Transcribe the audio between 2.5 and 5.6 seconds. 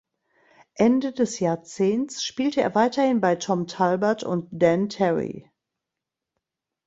er weiterhin bei Tom Talbert und Dan Terry.